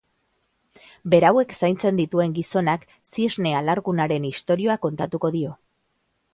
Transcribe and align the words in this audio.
Berauek 1.13 1.53
zaintzen 1.57 1.99
dituen 2.01 2.33
gizonak 2.39 2.87
zisne 3.19 3.53
alargunaren 3.61 4.29
istorioa 4.33 4.81
kontatuko 4.87 5.35
dio. 5.41 5.57